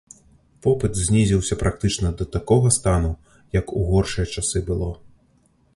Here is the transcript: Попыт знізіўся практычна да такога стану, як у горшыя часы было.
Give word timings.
Попыт 0.67 0.93
знізіўся 1.07 1.57
практычна 1.63 2.07
да 2.23 2.27
такога 2.37 2.73
стану, 2.79 3.13
як 3.61 3.77
у 3.81 3.87
горшыя 3.93 4.27
часы 4.35 4.57
было. 4.71 4.91